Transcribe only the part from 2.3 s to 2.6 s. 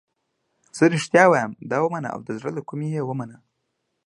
زړه